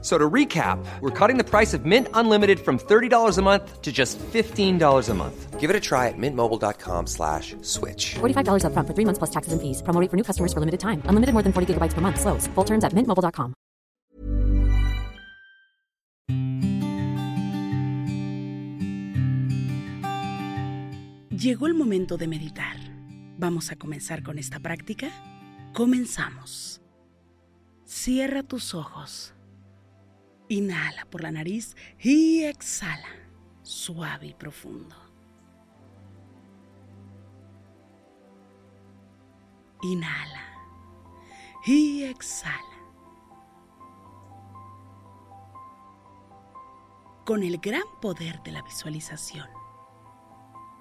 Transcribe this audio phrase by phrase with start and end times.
[0.00, 3.90] So to recap, we're cutting the price of Mint Unlimited from $30 a month to
[3.90, 5.58] just $15 a month.
[5.58, 8.14] Give it a try at mintmobile.com slash switch.
[8.20, 9.82] $45 upfront for three months plus taxes and fees.
[9.82, 11.02] Promo rate for new customers for limited time.
[11.10, 12.20] Unlimited more than 40 gigabytes per month.
[12.20, 12.46] Slows.
[12.54, 13.54] Full terms at mintmobile.com.
[21.30, 22.76] Llegó el momento de meditar.
[23.38, 25.08] ¿Vamos a comenzar con esta práctica?
[25.72, 26.80] Comenzamos.
[27.84, 29.34] Cierra tus ojos.
[30.50, 33.08] Inhala por la nariz y exhala,
[33.62, 34.96] suave y profundo.
[39.82, 40.48] Inhala
[41.66, 42.64] y exhala.
[47.26, 49.48] Con el gran poder de la visualización,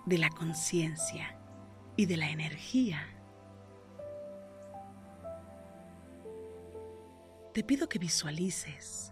[0.06, 1.38] de la conciencia
[1.98, 3.06] y de la energía,
[7.54, 9.12] te pido que visualices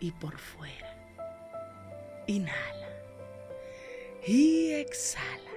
[0.00, 0.94] y por fuera.
[2.26, 2.88] Inhala
[4.26, 5.50] y exhala,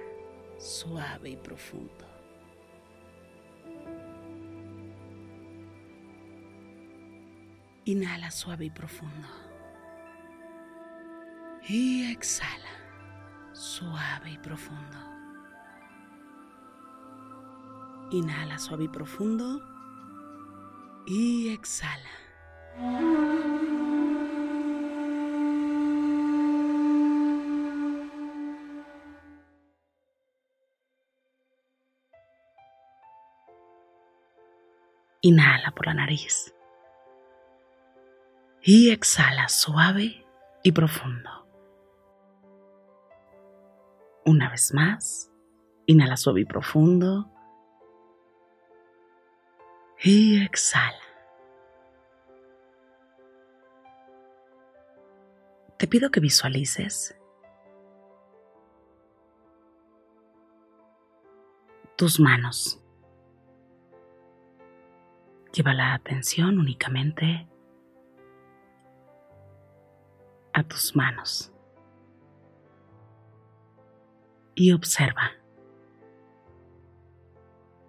[0.58, 2.06] suave y profundo.
[7.84, 9.28] Inhala suave y profundo.
[11.68, 12.70] Y exhala,
[13.52, 14.98] suave y profundo.
[18.12, 19.60] Inhala suave y profundo.
[21.06, 22.10] Y exhala.
[35.22, 36.52] Inhala por la nariz.
[38.60, 40.26] Y exhala suave
[40.64, 41.30] y profundo.
[44.24, 45.32] Una vez más,
[45.86, 47.30] inhala suave y profundo.
[50.02, 50.98] Y exhala.
[55.78, 57.16] Te pido que visualices
[61.96, 62.81] tus manos.
[65.52, 67.46] Lleva la atención únicamente
[70.54, 71.52] a tus manos
[74.54, 75.32] y observa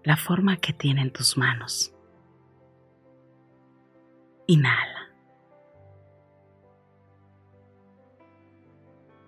[0.03, 1.93] la forma que tienen tus manos.
[4.47, 5.09] Inhala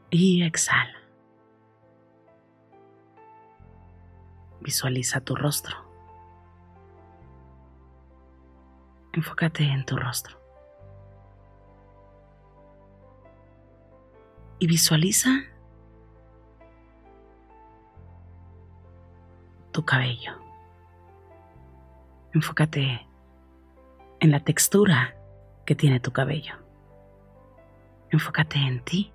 [0.10, 1.00] y exhala.
[4.60, 5.85] Visualiza tu rostro.
[9.16, 10.38] Enfócate en tu rostro.
[14.60, 15.30] Y visualiza
[19.72, 20.34] tu cabello.
[22.34, 23.08] Enfócate
[24.20, 25.16] en la textura
[25.66, 26.56] que tiene tu cabello.
[28.10, 29.14] Enfócate en ti.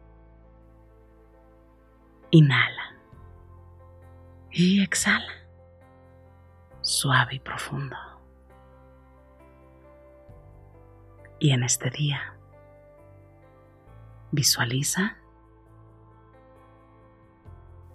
[2.31, 2.97] Inhala.
[4.51, 5.33] Y exhala.
[6.81, 8.10] Suave y profundo.
[11.41, 12.37] Y en este día,
[14.31, 15.17] visualiza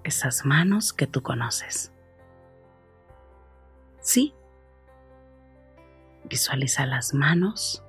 [0.04, 1.94] esas manos que tú conoces.
[4.00, 4.34] Sí,
[6.24, 7.84] visualiza las manos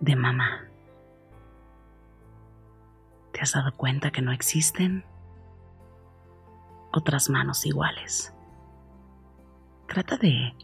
[0.00, 0.68] de mamá.
[3.32, 5.06] ¿Te has dado cuenta que no existen
[6.92, 8.34] otras manos iguales?
[9.86, 10.54] Trata de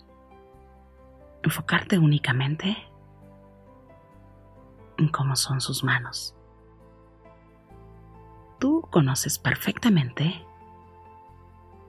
[1.43, 2.88] enfocarte únicamente en
[5.07, 6.35] cómo son sus manos.
[8.59, 10.45] Tú conoces perfectamente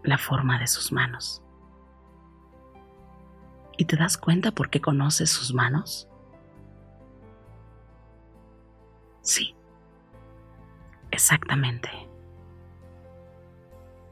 [0.04, 1.42] la forma de sus manos.
[3.76, 6.08] ¿Y te das cuenta por qué conoces sus manos?
[9.22, 9.56] Sí,
[11.10, 11.90] exactamente.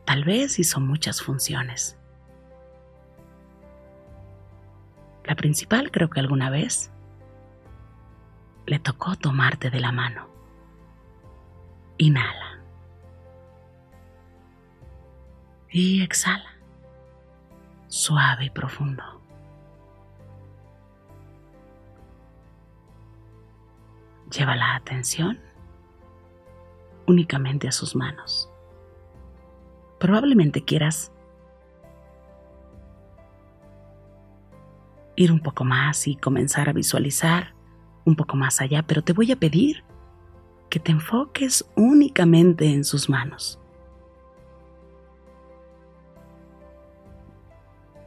[0.05, 1.99] Tal vez hizo muchas funciones.
[5.25, 6.91] La principal creo que alguna vez
[8.67, 10.27] le tocó tomarte de la mano.
[11.97, 12.61] Inhala.
[15.71, 16.51] Y exhala.
[17.87, 19.03] Suave y profundo.
[24.29, 25.39] Lleva la atención
[27.07, 28.49] únicamente a sus manos.
[29.97, 31.13] Probablemente quieras
[35.15, 37.56] ir un poco más y comenzar a visualizar
[38.07, 39.83] un poco más allá, pero te voy a pedir
[40.69, 43.59] que te enfoques únicamente en sus manos.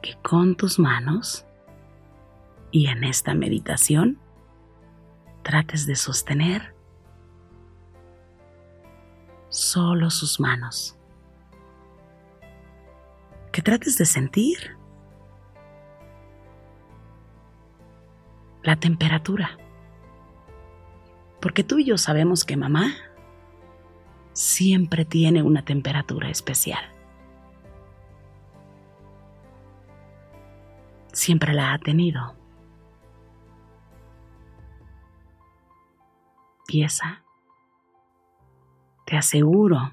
[0.00, 1.44] Que con tus manos
[2.70, 4.18] y en esta meditación
[5.42, 6.74] trates de sostener
[9.50, 10.96] solo sus manos.
[13.52, 14.78] Que trates de sentir
[18.62, 19.59] la temperatura.
[21.40, 22.94] Porque tú y yo sabemos que mamá
[24.32, 26.82] siempre tiene una temperatura especial.
[31.12, 32.36] Siempre la ha tenido.
[36.68, 37.24] Y esa,
[39.04, 39.92] te aseguro,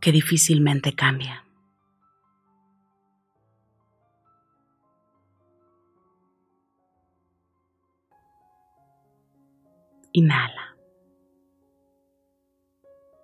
[0.00, 1.44] que difícilmente cambia.
[10.12, 10.76] Inhala.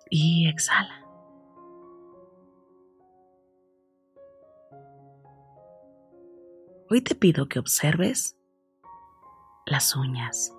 [0.09, 1.03] Y exhala.
[6.89, 8.37] Hoy te pido que observes
[9.65, 10.53] las uñas.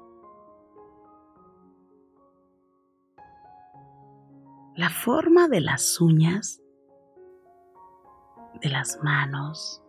[4.76, 6.62] La forma de las uñas
[8.60, 9.82] de las manos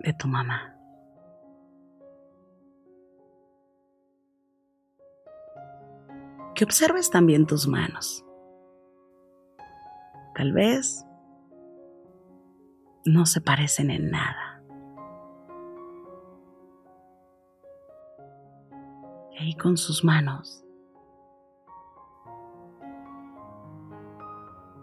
[0.00, 0.75] de tu mamá.
[6.56, 8.24] Que observes también tus manos.
[10.34, 11.06] Tal vez
[13.04, 14.62] no se parecen en nada.
[19.32, 20.64] Y ahí con sus manos,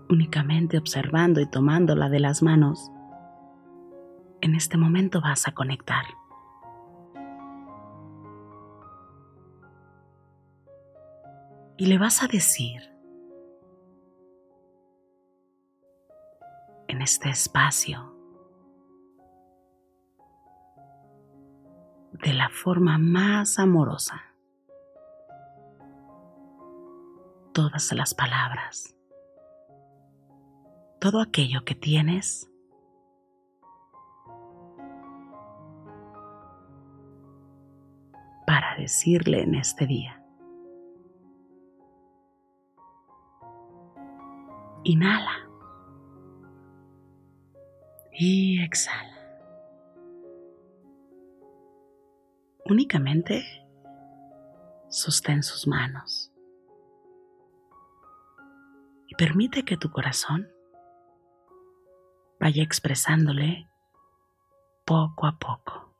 [0.10, 2.92] únicamente observando y tomando la de las manos,
[4.42, 6.04] en este momento vas a conectar.
[11.78, 12.82] Y le vas a decir
[16.88, 18.14] en este espacio
[22.12, 24.22] de la forma más amorosa
[27.54, 28.96] todas las palabras,
[31.00, 32.50] todo aquello que tienes
[38.46, 40.23] para decirle en este día.
[44.84, 45.50] Inhala.
[48.12, 49.10] Y exhala.
[52.66, 53.44] Únicamente
[54.90, 56.32] sostén sus manos
[59.08, 60.50] y permite que tu corazón
[62.40, 63.68] vaya expresándole
[64.86, 65.93] poco a poco.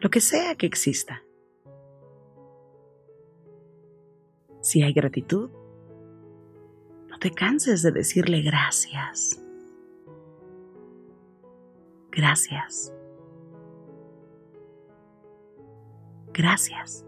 [0.00, 1.22] Lo que sea que exista.
[4.60, 5.50] Si hay gratitud,
[7.08, 9.42] no te canses de decirle gracias.
[12.10, 12.92] Gracias.
[16.32, 17.04] Gracias.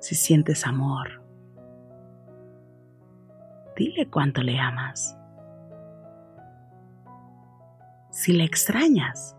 [0.00, 1.22] Si sientes amor,
[3.76, 5.16] dile cuánto le amas.
[8.10, 9.36] Si le extrañas,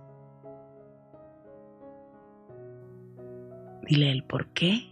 [3.91, 4.89] Dile el por qué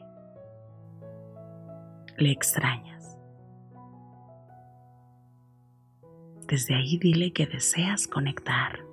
[2.18, 3.18] le extrañas.
[6.46, 8.84] Desde ahí dile que deseas conectar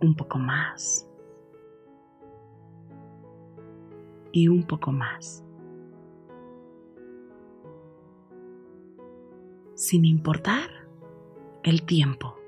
[0.00, 1.04] un poco más
[4.30, 5.44] y un poco más.
[9.74, 10.70] Sin importar
[11.64, 12.43] el tiempo.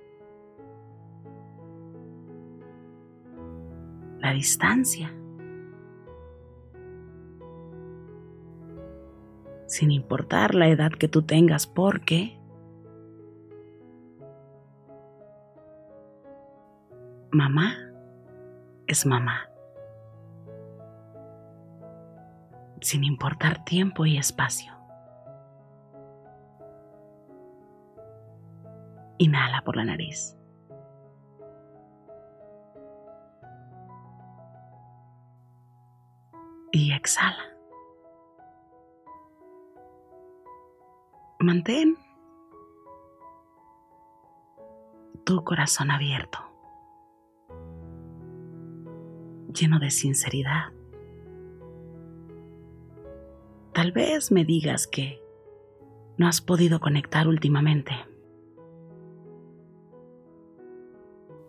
[4.26, 5.14] La distancia.
[9.66, 12.36] Sin importar la edad que tú tengas, porque
[17.30, 17.76] mamá
[18.88, 19.48] es mamá.
[22.82, 24.72] sin importar tiempo y espacio.
[29.18, 30.36] Inhala por la nariz.
[41.46, 41.96] Mantén
[45.22, 46.40] tu corazón abierto,
[49.54, 50.72] lleno de sinceridad.
[53.72, 55.22] Tal vez me digas que
[56.16, 57.92] no has podido conectar últimamente.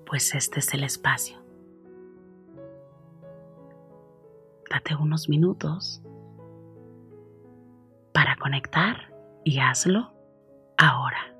[0.05, 1.39] Pues este es el espacio.
[4.69, 6.03] Date unos minutos
[8.13, 9.06] para conectar
[9.47, 10.13] y hazlo
[10.77, 11.33] ahora.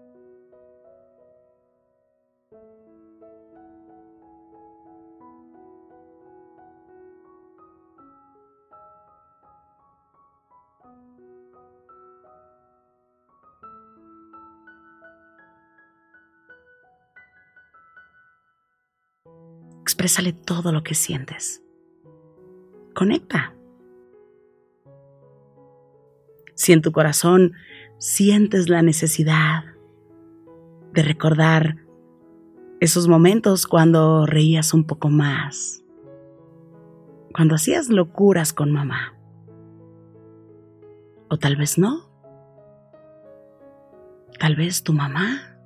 [19.81, 21.61] Exprésale todo lo que sientes.
[22.95, 23.53] Conecta.
[26.55, 27.53] Si en tu corazón
[27.97, 29.63] sientes la necesidad
[30.93, 31.77] de recordar
[32.79, 35.83] esos momentos cuando reías un poco más,
[37.33, 39.15] cuando hacías locuras con mamá,
[41.29, 42.09] o tal vez no,
[44.39, 45.57] tal vez tu mamá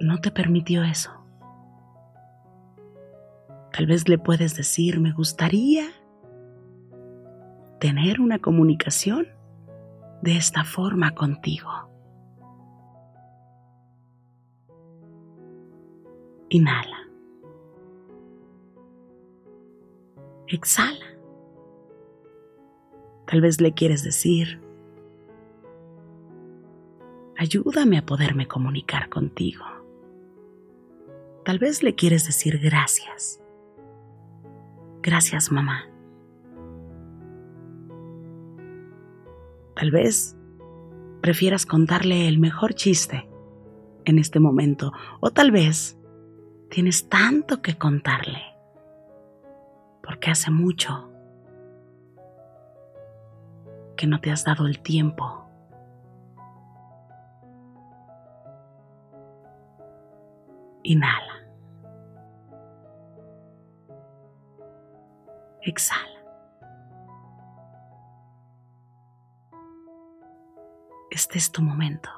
[0.00, 1.10] no te permitió eso.
[3.72, 5.88] Tal vez le puedes decir, me gustaría
[7.84, 9.28] tener una comunicación
[10.22, 11.68] de esta forma contigo.
[16.48, 17.10] Inhala.
[20.46, 21.04] Exhala.
[23.26, 24.62] Tal vez le quieres decir,
[27.36, 29.66] ayúdame a poderme comunicar contigo.
[31.44, 33.42] Tal vez le quieres decir gracias.
[35.02, 35.93] Gracias, mamá.
[39.84, 40.34] Tal vez
[41.20, 43.28] prefieras contarle el mejor chiste
[44.06, 45.98] en este momento o tal vez
[46.70, 48.40] tienes tanto que contarle
[50.02, 51.12] porque hace mucho
[53.94, 55.46] que no te has dado el tiempo
[60.82, 61.46] Inhala.
[65.60, 66.13] exhala.
[71.14, 72.10] Este es tu momento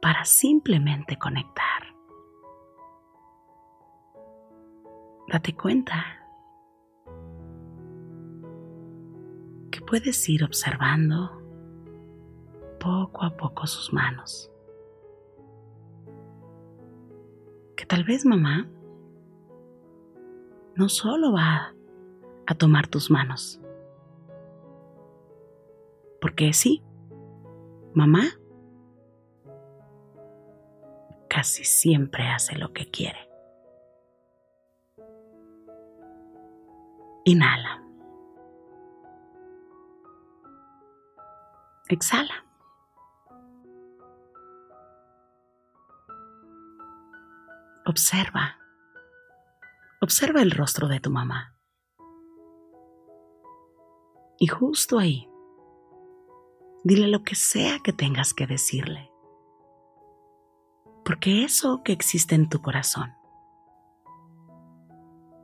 [0.00, 1.82] para simplemente conectar.
[5.28, 6.02] Date cuenta
[9.70, 11.42] que puedes ir observando
[12.80, 14.50] poco a poco sus manos.
[17.76, 18.66] Que tal vez mamá
[20.74, 21.74] no solo va
[22.46, 23.60] a tomar tus manos.
[26.18, 26.82] Porque sí,
[27.94, 28.24] mamá
[31.28, 33.28] casi siempre hace lo que quiere.
[37.24, 37.82] Inhala.
[41.88, 42.44] Exhala.
[47.86, 48.58] Observa.
[50.00, 51.56] Observa el rostro de tu mamá.
[54.38, 55.31] Y justo ahí,
[56.84, 59.10] dile lo que sea que tengas que decirle.
[61.04, 63.12] Porque eso que existe en tu corazón,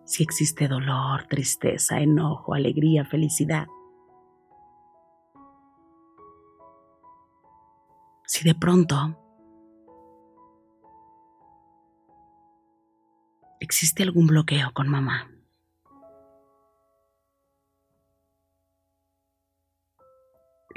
[0.04, 3.66] si existe dolor, tristeza, enojo, alegría, felicidad,
[8.25, 9.18] si de pronto
[13.61, 15.30] existe algún bloqueo con mamá,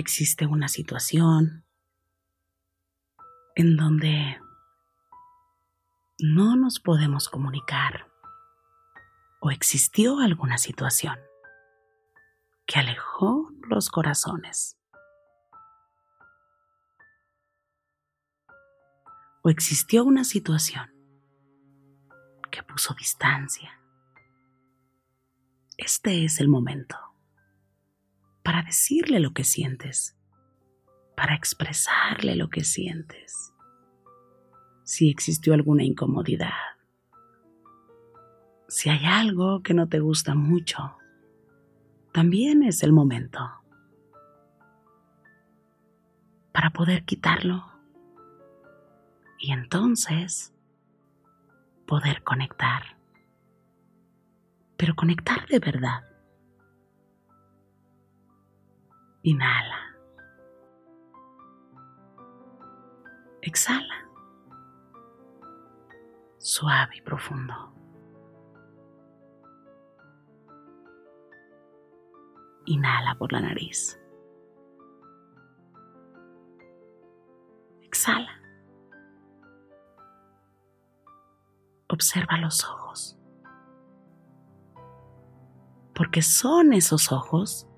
[0.02, 1.64] existe una situación
[3.56, 4.40] en donde
[6.20, 8.08] no nos podemos comunicar
[9.40, 11.18] o existió alguna situación
[12.66, 14.78] que alejó los corazones
[19.44, 20.90] o existió una situación
[22.52, 23.80] que puso distancia.
[25.78, 27.11] Este es el momento
[28.44, 30.18] para decirle lo que sientes,
[31.16, 33.54] para expresarle lo que sientes.
[34.84, 36.52] Si existió alguna incomodidad,
[38.68, 40.98] si hay algo que no te gusta mucho
[42.12, 43.40] también es el momento
[46.52, 47.66] para poder quitarlo
[49.40, 50.54] y entonces
[51.88, 52.98] poder conectar.
[54.78, 56.11] Pero conectar de verdad.
[59.24, 59.96] Inhala.
[63.42, 64.10] Exhala.
[66.38, 67.54] Suave y profundo.
[72.66, 74.00] Inhala por la nariz.
[77.82, 78.42] Exhala.
[81.90, 83.20] Observa los ojos.
[85.94, 87.71] Porque son esos ojos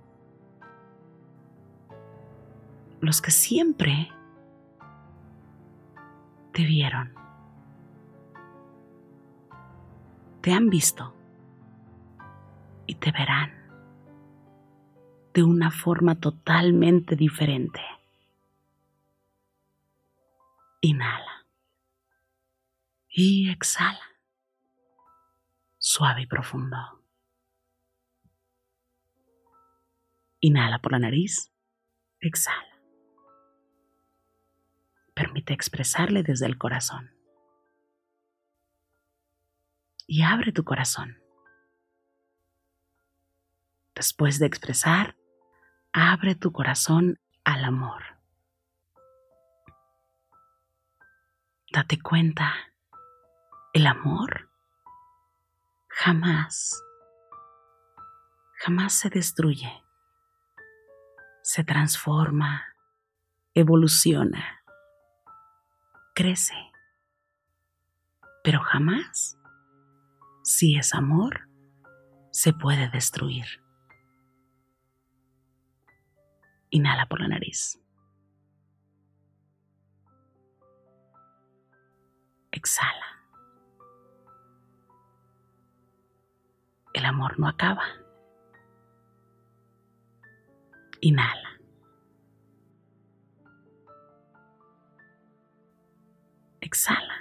[3.04, 4.10] los que siempre
[6.54, 7.14] te vieron.
[10.42, 11.14] Te han visto
[12.86, 13.52] y te verán
[15.34, 17.82] de una forma totalmente diferente.
[20.80, 21.46] Inhala
[23.10, 24.18] y exhala,
[25.78, 26.78] suave y profundo.
[30.40, 31.52] Inhala por la nariz,
[32.20, 32.73] exhala.
[35.14, 37.12] Permite expresarle desde el corazón.
[40.08, 41.22] Y abre tu corazón.
[43.96, 45.16] Después de expresar,
[45.92, 48.04] abre tu corazón al amor.
[51.72, 52.54] Date cuenta,
[53.74, 54.52] el amor
[55.88, 56.84] jamás,
[58.60, 59.72] jamás se destruye,
[61.42, 62.76] se transforma,
[63.54, 64.63] evoluciona
[66.14, 66.56] crece.
[68.44, 69.38] Pero jamás,
[70.44, 71.48] si es amor,
[72.32, 73.46] se puede destruir.
[76.70, 77.80] Inhala por la nariz.
[82.52, 83.26] Exhala.
[86.94, 87.84] El amor no acaba.
[91.02, 91.53] Inhala.
[96.74, 97.16] Exhala.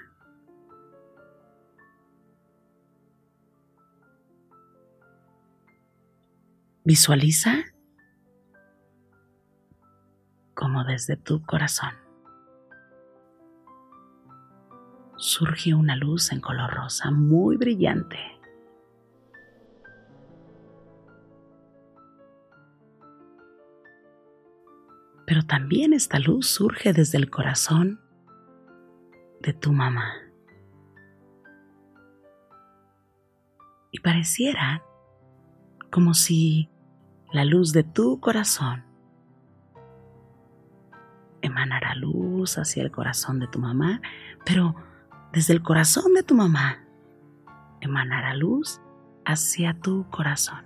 [6.85, 7.63] Visualiza
[10.55, 12.03] como desde tu corazón
[15.23, 18.19] surge una luz en color rosa muy brillante.
[25.25, 28.02] Pero también esta luz surge desde el corazón
[29.43, 30.15] de tu mamá.
[33.91, 34.83] Y pareciera
[35.91, 36.71] como si
[37.33, 38.85] la luz de tu corazón
[41.43, 44.01] emanara luz hacia el corazón de tu mamá,
[44.47, 44.75] pero
[45.33, 46.85] desde el corazón de tu mamá
[47.81, 48.81] emanara luz
[49.25, 50.65] hacia tu corazón.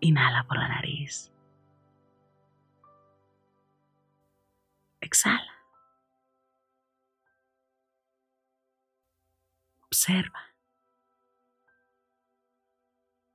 [0.00, 1.32] Inhala por la nariz.
[5.06, 5.52] Exhala.
[9.82, 10.40] Observa.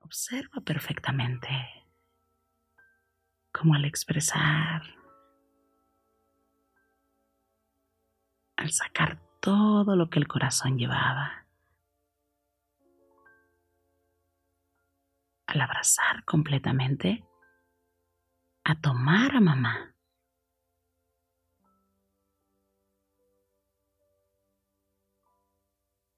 [0.02, 1.48] Observa perfectamente
[3.54, 4.82] cómo al expresar,
[8.58, 11.46] al sacar todo lo que el corazón llevaba,
[15.48, 17.26] al abrazar completamente,
[18.66, 19.92] a tomar a mamá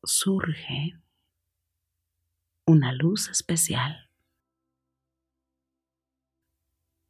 [0.04, 1.00] surge
[2.66, 4.10] una luz especial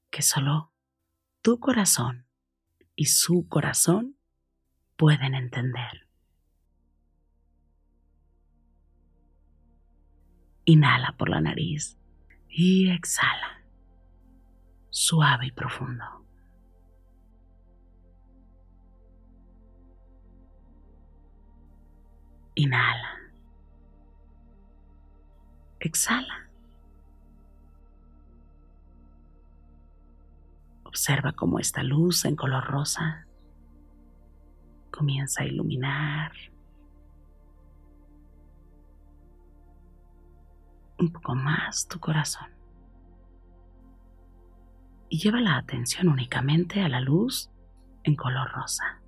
[0.10, 0.72] que solo
[1.42, 2.28] tu corazón
[2.96, 4.16] y su corazón
[4.96, 6.08] pueden entender.
[10.66, 11.98] Inhala por la nariz
[12.48, 13.66] y exhala,
[14.92, 16.23] suave y profundo.
[22.56, 23.20] Inhala.
[25.80, 26.50] Exhala.
[30.84, 33.26] Observa cómo esta luz en color rosa
[34.92, 36.32] comienza a iluminar
[41.00, 42.50] un poco más tu corazón.
[45.10, 47.50] Y lleva la atención únicamente a la luz
[48.04, 49.03] en color rosa.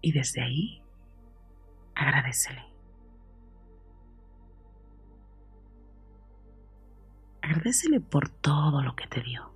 [0.00, 0.82] Y desde ahí,
[1.94, 2.78] agradece Agradecele.
[7.42, 9.52] Agradecele por todo lo que te dio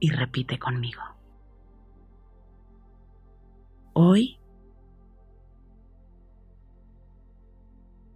[0.00, 1.02] y repite conmigo.
[3.92, 4.38] Hoy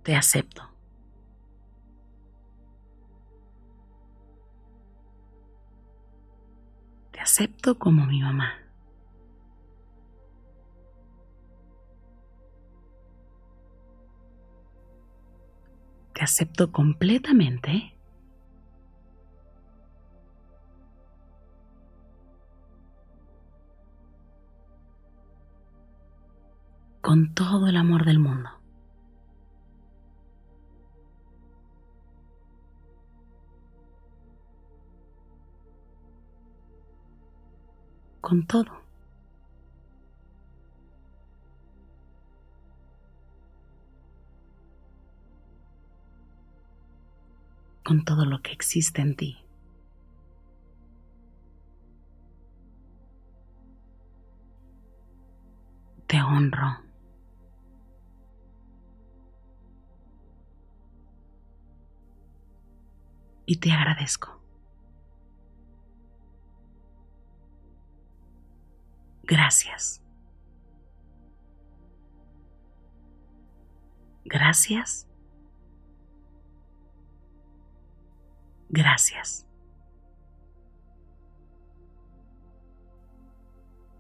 [0.03, 0.69] te acepto.
[7.13, 8.62] Te acepto como mi mamá.
[16.23, 17.99] Acepto completamente
[27.01, 28.51] con todo el amor del mundo.
[38.21, 38.82] Con todo.
[47.93, 49.45] Con todo lo que existe en ti.
[56.07, 56.79] Te honro.
[63.45, 64.41] y te agradezco.
[69.25, 70.03] Gracias.
[74.25, 75.12] Gracias.
[78.73, 79.47] Gracias.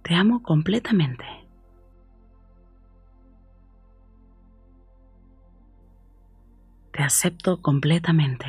[0.02, 1.24] Te amo completamente.
[6.90, 8.46] Te acepto completamente.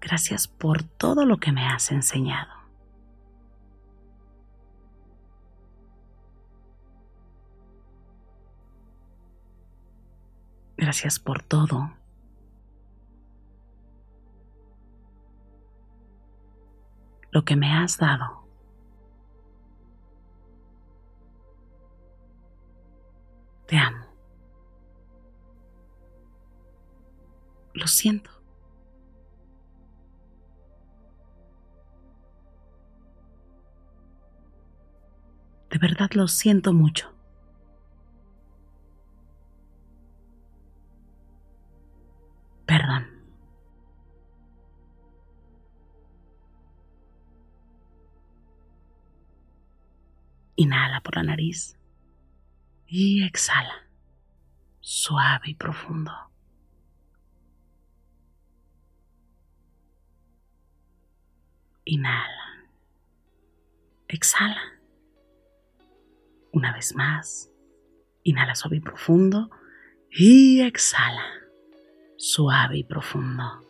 [0.00, 2.59] Gracias por todo lo que me has enseñado.
[10.90, 11.92] Gracias por todo.
[17.30, 18.44] Lo que me has dado.
[23.68, 24.04] Te amo.
[27.72, 28.32] Lo siento.
[35.70, 37.19] De verdad lo siento mucho.
[50.60, 51.74] Inhala por la nariz
[52.86, 53.88] y exhala,
[54.80, 56.12] suave y profundo.
[61.86, 62.68] Inhala.
[64.06, 64.60] Exhala.
[66.52, 67.50] Una vez más,
[68.22, 69.48] inhala suave y profundo
[70.10, 71.24] y exhala
[72.18, 73.69] suave y profundo.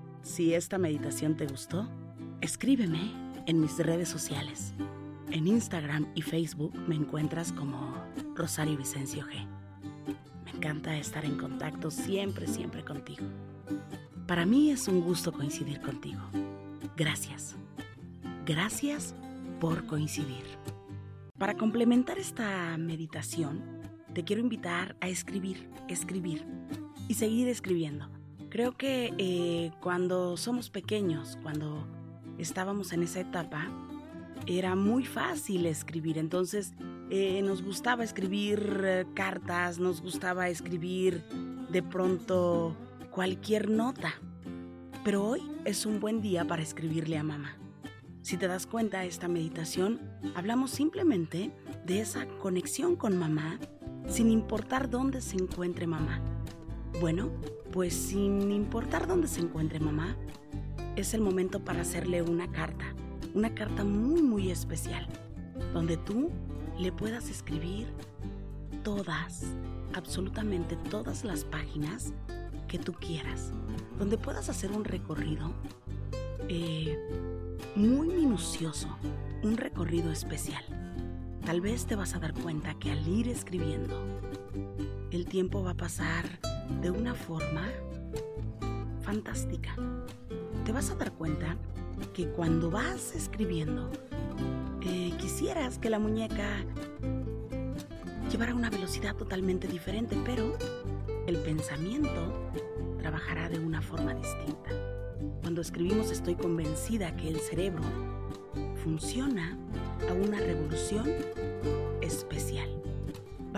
[0.23, 1.87] Si esta meditación te gustó,
[2.41, 3.11] escríbeme
[3.47, 4.73] en mis redes sociales.
[5.31, 7.93] En Instagram y Facebook me encuentras como
[8.35, 9.47] Rosario Vicencio G.
[10.45, 13.25] Me encanta estar en contacto siempre, siempre contigo.
[14.27, 16.21] Para mí es un gusto coincidir contigo.
[16.95, 17.55] Gracias.
[18.45, 19.15] Gracias
[19.59, 20.43] por coincidir.
[21.37, 23.63] Para complementar esta meditación,
[24.13, 26.45] te quiero invitar a escribir, escribir
[27.07, 28.20] y seguir escribiendo.
[28.51, 31.87] Creo que eh, cuando somos pequeños, cuando
[32.37, 33.69] estábamos en esa etapa,
[34.45, 36.17] era muy fácil escribir.
[36.17, 36.73] Entonces
[37.09, 41.23] eh, nos gustaba escribir eh, cartas, nos gustaba escribir
[41.69, 42.75] de pronto
[43.09, 44.15] cualquier nota.
[45.05, 47.55] Pero hoy es un buen día para escribirle a mamá.
[48.21, 50.01] Si te das cuenta, esta meditación
[50.35, 51.51] hablamos simplemente
[51.85, 53.59] de esa conexión con mamá
[54.09, 56.21] sin importar dónde se encuentre mamá.
[56.99, 57.31] Bueno,
[57.71, 60.15] pues sin importar dónde se encuentre mamá,
[60.95, 62.85] es el momento para hacerle una carta,
[63.33, 65.07] una carta muy muy especial,
[65.73, 66.29] donde tú
[66.77, 67.87] le puedas escribir
[68.83, 69.43] todas,
[69.93, 72.13] absolutamente todas las páginas
[72.67, 73.51] que tú quieras,
[73.97, 75.53] donde puedas hacer un recorrido
[76.49, 76.97] eh,
[77.75, 78.87] muy minucioso,
[79.43, 80.63] un recorrido especial.
[81.45, 83.97] Tal vez te vas a dar cuenta que al ir escribiendo,
[85.11, 86.39] el tiempo va a pasar
[86.81, 87.67] de una forma
[89.01, 89.75] fantástica.
[90.65, 91.57] Te vas a dar cuenta
[92.13, 93.89] que cuando vas escribiendo,
[94.81, 96.63] eh, quisieras que la muñeca
[98.31, 100.57] llevara una velocidad totalmente diferente, pero
[101.27, 102.51] el pensamiento
[102.99, 104.69] trabajará de una forma distinta.
[105.41, 107.83] Cuando escribimos estoy convencida que el cerebro
[108.83, 109.57] funciona
[110.09, 111.09] a una revolución.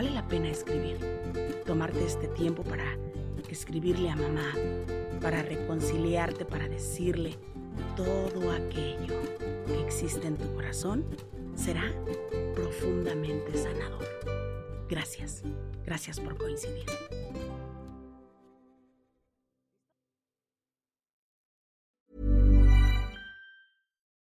[0.03, 0.97] Vale la pena escribir,
[1.65, 2.83] tomarte este tiempo para
[3.47, 4.53] escribirle a mamá,
[5.21, 7.37] para reconciliarte, para decirle
[7.95, 9.15] todo aquello
[9.65, 11.05] que existe en tu corazón,
[11.55, 11.89] será
[12.53, 14.05] profundamente sanador.
[14.89, 15.41] Gracias,
[15.85, 16.85] gracias por coincidir.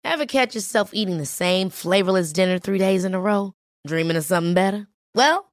[0.03, 3.53] Ever catch yourself eating the same flavorless dinner three days in a row?
[3.87, 4.87] Dreaming of something better?
[5.15, 5.53] Well,